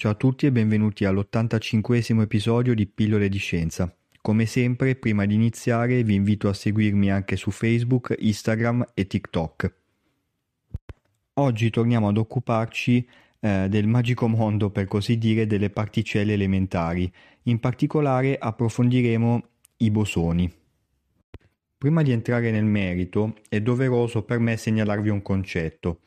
[0.00, 3.94] Ciao a tutti e benvenuti all'85 episodio di Pillole di Scienza.
[4.22, 9.74] Come sempre, prima di iniziare vi invito a seguirmi anche su Facebook, Instagram e TikTok.
[11.34, 13.06] Oggi torniamo ad occuparci
[13.40, 17.12] eh, del magico mondo, per così dire, delle particelle elementari.
[17.42, 20.50] In particolare approfondiremo i bosoni.
[21.76, 26.00] Prima di entrare nel merito, è doveroso per me segnalarvi un concetto.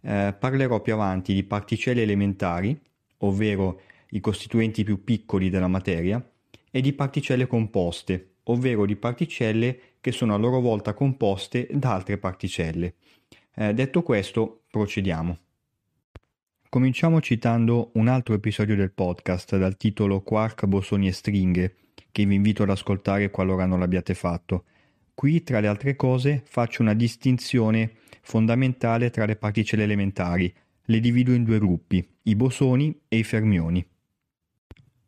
[0.00, 2.80] Eh, parlerò più avanti di particelle elementari,
[3.18, 6.24] ovvero i costituenti più piccoli della materia,
[6.70, 12.18] e di particelle composte, ovvero di particelle che sono a loro volta composte da altre
[12.18, 12.94] particelle.
[13.54, 15.38] Eh, detto questo, procediamo.
[16.68, 21.76] Cominciamo citando un altro episodio del podcast dal titolo Quark, bosoni e stringhe,
[22.12, 24.64] che vi invito ad ascoltare qualora non l'abbiate fatto.
[25.14, 30.52] Qui, tra le altre cose, faccio una distinzione fondamentale tra le particelle elementari,
[30.86, 33.84] le divido in due gruppi, i bosoni e i fermioni.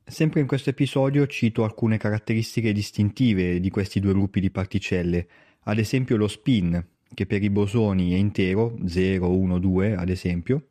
[0.05, 5.29] Sempre in questo episodio cito alcune caratteristiche distintive di questi due gruppi di particelle,
[5.65, 10.69] ad esempio lo spin, che per i bosoni è intero, 0, 1, 2 ad esempio,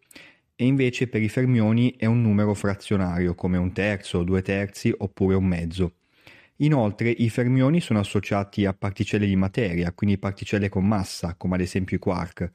[0.56, 5.36] e invece per i fermioni è un numero frazionario, come un terzo, due terzi oppure
[5.36, 5.94] un mezzo.
[6.58, 11.62] Inoltre i fermioni sono associati a particelle di materia, quindi particelle con massa, come ad
[11.62, 12.52] esempio i quark,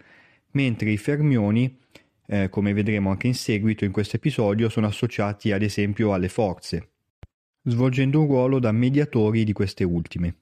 [0.52, 1.78] mentre i fermioni
[2.26, 6.88] eh, come vedremo anche in seguito in questo episodio, sono associati ad esempio alle forze,
[7.62, 10.36] svolgendo un ruolo da mediatori di queste ultime.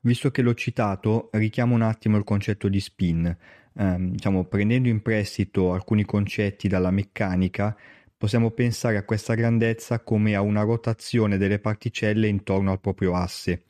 [0.00, 3.36] Visto che l'ho citato, richiamo un attimo il concetto di spin.
[3.78, 7.76] Eh, diciamo, prendendo in prestito alcuni concetti dalla meccanica,
[8.16, 13.64] possiamo pensare a questa grandezza come a una rotazione delle particelle intorno al proprio asse,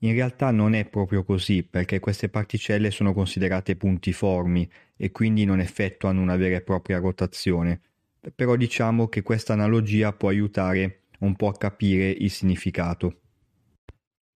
[0.00, 5.60] in realtà non è proprio così perché queste particelle sono considerate puntiformi e quindi non
[5.60, 7.80] effettuano una vera e propria rotazione,
[8.34, 13.20] però diciamo che questa analogia può aiutare un po' a capire il significato.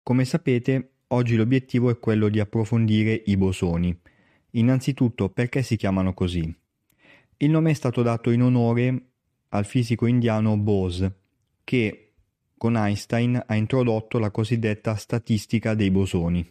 [0.03, 3.97] Come sapete, oggi l'obiettivo è quello di approfondire i bosoni.
[4.53, 6.55] Innanzitutto perché si chiamano così?
[7.39, 9.03] Il nome è stato dato in onore
[9.51, 11.15] al fisico indiano Bose,
[11.65, 12.08] che
[12.59, 16.47] con Einstein ha introdotto la cosiddetta statistica dei bosoni.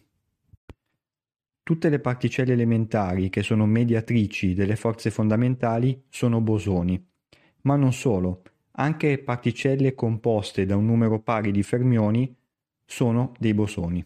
[1.61, 7.05] Tutte le particelle elementari che sono mediatrici delle forze fondamentali sono bosoni,
[7.63, 8.41] ma non solo,
[8.71, 12.33] anche particelle composte da un numero pari di fermioni
[12.85, 14.03] sono dei bosoni.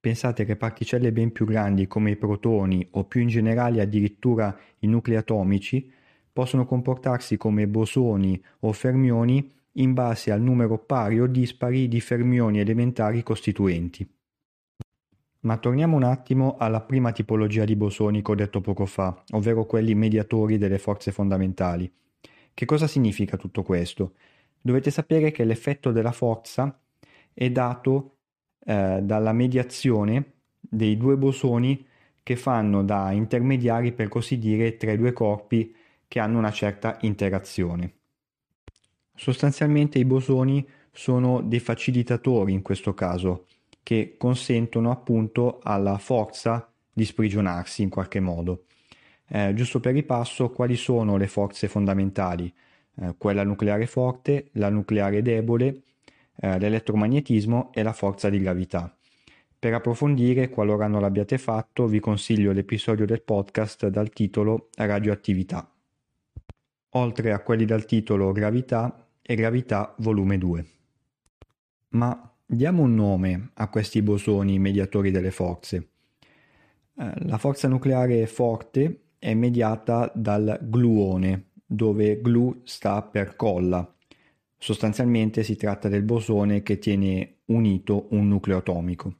[0.00, 4.86] Pensate che particelle ben più grandi come i protoni o più in generale addirittura i
[4.88, 5.90] nuclei atomici
[6.32, 12.60] possono comportarsi come bosoni o fermioni in base al numero pari o dispari di fermioni
[12.60, 14.08] elementari costituenti.
[15.40, 19.66] Ma torniamo un attimo alla prima tipologia di bosoni che ho detto poco fa, ovvero
[19.66, 21.92] quelli mediatori delle forze fondamentali.
[22.54, 24.14] Che cosa significa tutto questo?
[24.60, 26.80] Dovete sapere che l'effetto della forza
[27.34, 28.16] è dato
[28.64, 31.86] eh, dalla mediazione dei due bosoni
[32.22, 35.74] che fanno da intermediari per così dire tra i due corpi
[36.08, 37.92] che hanno una certa interazione.
[39.14, 43.46] Sostanzialmente i bosoni sono dei facilitatori in questo caso,
[43.82, 48.64] che consentono appunto alla forza di sprigionarsi in qualche modo.
[49.26, 52.52] Eh, giusto per ripasso, quali sono le forze fondamentali?
[52.96, 55.82] Eh, quella nucleare forte, la nucleare debole,
[56.36, 58.94] eh, l'elettromagnetismo e la forza di gravità.
[59.58, 65.68] Per approfondire, qualora non l'abbiate fatto, vi consiglio l'episodio del podcast dal titolo Radioattività.
[66.90, 70.66] Oltre a quelli dal titolo Gravità, e gravità volume 2.
[71.90, 75.88] Ma diamo un nome a questi bosoni mediatori delle forze.
[76.96, 83.90] Eh, la forza nucleare forte è mediata dal gluone, dove glu sta per colla.
[84.58, 89.16] Sostanzialmente si tratta del bosone che tiene unito un nucleo atomico.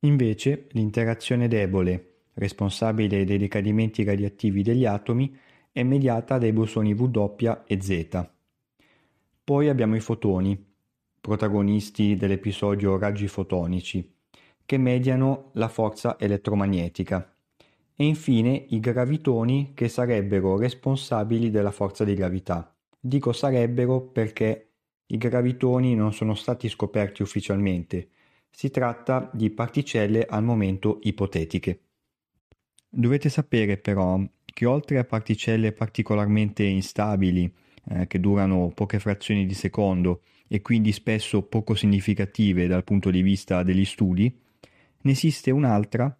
[0.00, 5.36] Invece l'interazione debole, responsabile dei decadimenti radioattivi degli atomi,
[5.72, 8.28] è mediata dai bosoni W e Z.
[9.44, 10.66] Poi abbiamo i fotoni,
[11.20, 14.14] protagonisti dell'episodio raggi fotonici,
[14.64, 17.34] che mediano la forza elettromagnetica.
[17.94, 22.74] E infine i gravitoni che sarebbero responsabili della forza di gravità.
[22.98, 24.70] Dico sarebbero perché
[25.06, 28.08] i gravitoni non sono stati scoperti ufficialmente,
[28.50, 31.80] si tratta di particelle al momento ipotetiche.
[32.88, 34.20] Dovete sapere però
[34.60, 37.50] che oltre a particelle particolarmente instabili,
[37.92, 43.22] eh, che durano poche frazioni di secondo e quindi spesso poco significative dal punto di
[43.22, 44.30] vista degli studi,
[45.00, 46.14] ne esiste un'altra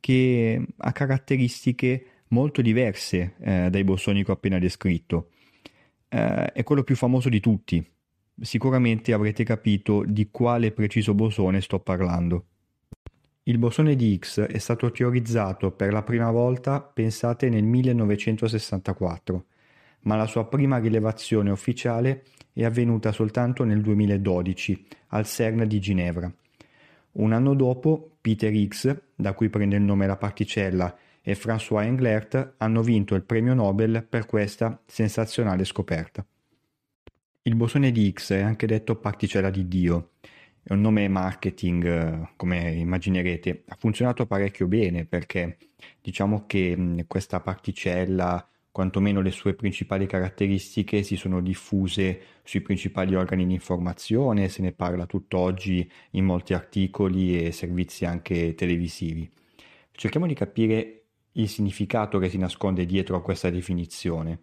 [0.00, 3.84] che ha caratteristiche molto diverse eh, dai
[4.30, 5.28] ho appena descritto.
[6.08, 7.86] Eh, è quello più famoso di tutti.
[8.40, 12.46] Sicuramente avrete capito di quale preciso bosone sto parlando.
[13.46, 19.44] Il bosone di Higgs è stato teorizzato per la prima volta, pensate, nel 1964,
[20.04, 22.24] ma la sua prima rilevazione ufficiale
[22.54, 26.32] è avvenuta soltanto nel 2012 al CERN di Ginevra.
[27.12, 32.54] Un anno dopo, Peter Higgs, da cui prende il nome la particella, e François Englert
[32.56, 36.24] hanno vinto il premio Nobel per questa sensazionale scoperta.
[37.42, 40.12] Il bosone di Higgs è anche detto particella di Dio
[40.66, 43.64] è un nome marketing, eh, come immaginerete.
[43.68, 45.58] Ha funzionato parecchio bene perché
[46.00, 53.46] diciamo che questa particella, quantomeno le sue principali caratteristiche, si sono diffuse sui principali organi
[53.46, 59.30] di informazione, se ne parla tutt'oggi in molti articoli e servizi anche televisivi.
[59.92, 64.40] Cerchiamo di capire il significato che si nasconde dietro a questa definizione.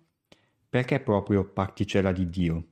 [0.69, 2.65] Perché proprio particella di Dio?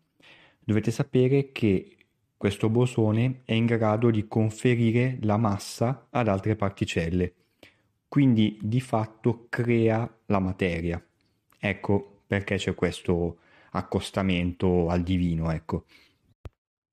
[0.59, 1.95] Dovete sapere che
[2.39, 7.33] questo bosone è in grado di conferire la massa ad altre particelle,
[8.07, 11.05] quindi di fatto crea la materia.
[11.59, 13.39] Ecco perché c'è questo
[13.71, 15.83] accostamento al divino, ecco.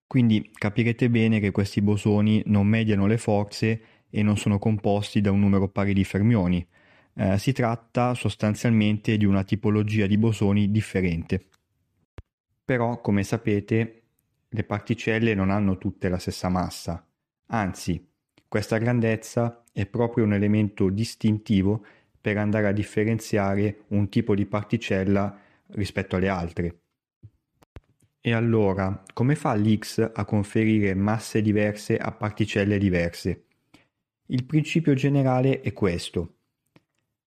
[0.04, 5.30] Quindi capirete bene che questi bosoni non mediano le forze e non sono composti da
[5.30, 6.66] un numero pari di fermioni.
[7.14, 11.44] Eh, si tratta sostanzialmente di una tipologia di bosoni differente.
[12.64, 14.05] Però, come sapete,
[14.48, 17.06] le particelle non hanno tutte la stessa massa,
[17.46, 18.06] anzi,
[18.48, 21.84] questa grandezza è proprio un elemento distintivo
[22.20, 25.38] per andare a differenziare un tipo di particella
[25.68, 26.80] rispetto alle altre.
[28.20, 33.44] E allora, come fa l'X a conferire masse diverse a particelle diverse?
[34.26, 36.34] Il principio generale è questo.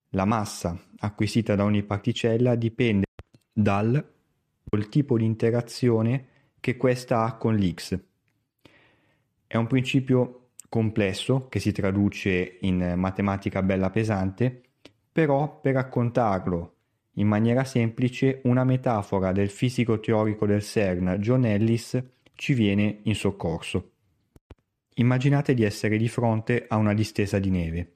[0.10, 3.06] La massa acquisita da ogni particella dipende
[3.54, 4.06] dal
[4.90, 6.28] tipo di interazione
[6.60, 8.00] che questa ha con l'X.
[9.48, 14.62] È un principio complesso che si traduce in matematica bella pesante,
[15.12, 16.76] però per raccontarlo
[17.14, 22.02] in maniera semplice una metafora del fisico teorico del CERN John Ellis
[22.34, 23.92] ci viene in soccorso.
[24.96, 27.96] Immaginate di essere di fronte a una distesa di neve.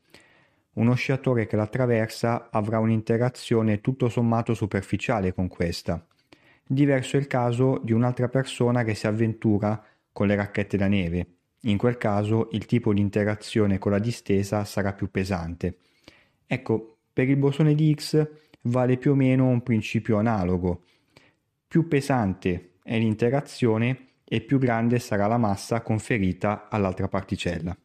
[0.73, 6.05] Uno sciatore che la attraversa avrà un'interazione tutto sommato superficiale con questa,
[6.73, 9.79] Diverso è il caso di un'altra persona che si avventura
[10.11, 11.27] con le racchette da neve.
[11.61, 15.77] In quel caso il tipo di interazione con la distesa sarà più pesante.
[16.47, 18.27] Ecco, per il bosone di Higgs
[18.61, 20.85] vale più o meno un principio analogo.
[21.67, 27.77] Più pesante è l'interazione e più grande sarà la massa conferita all'altra particella.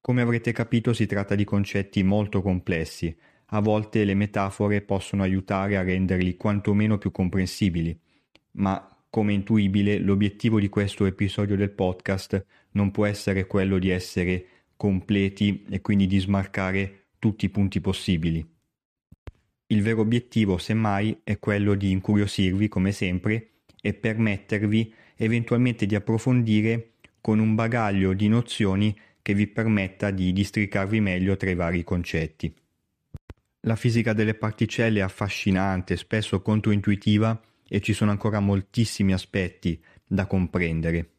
[0.00, 3.16] Come avrete capito si tratta di concetti molto complessi,
[3.46, 7.98] a volte le metafore possono aiutare a renderli quantomeno più comprensibili,
[8.52, 14.46] ma come intuibile l'obiettivo di questo episodio del podcast non può essere quello di essere
[14.76, 18.46] completi e quindi di smarcare tutti i punti possibili.
[19.68, 23.50] Il vero obiettivo, semmai, è quello di incuriosirvi, come sempre,
[23.80, 31.00] e permettervi eventualmente di approfondire con un bagaglio di nozioni che vi permetta di districarvi
[31.00, 32.54] meglio tra i vari concetti.
[33.66, 40.26] La fisica delle particelle è affascinante, spesso controintuitiva e ci sono ancora moltissimi aspetti da
[40.26, 41.10] comprendere.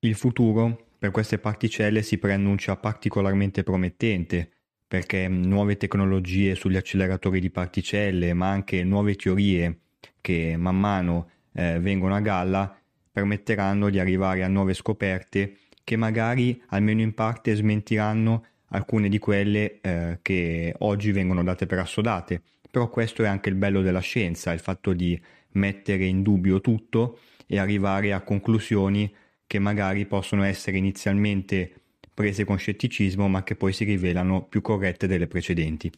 [0.00, 4.50] Il futuro per queste particelle si preannuncia particolarmente promettente
[4.88, 9.82] perché nuove tecnologie sugli acceleratori di particelle, ma anche nuove teorie
[10.20, 12.76] che man mano eh, vengono a galla,
[13.12, 19.80] permetteranno di arrivare a nuove scoperte che magari almeno in parte smentiranno alcune di quelle
[19.80, 22.42] eh, che oggi vengono date per assodate.
[22.70, 25.20] Però questo è anche il bello della scienza, il fatto di
[25.52, 29.12] mettere in dubbio tutto e arrivare a conclusioni
[29.46, 31.72] che magari possono essere inizialmente
[32.12, 35.90] prese con scetticismo ma che poi si rivelano più corrette delle precedenti.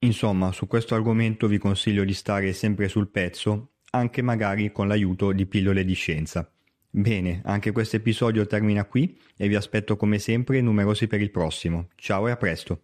[0.00, 5.30] Insomma, su questo argomento vi consiglio di stare sempre sul pezzo, anche magari con l'aiuto
[5.30, 6.50] di pillole di scienza.
[6.94, 11.88] Bene, anche questo episodio termina qui e vi aspetto come sempre numerosi per il prossimo.
[11.94, 12.82] Ciao e a presto!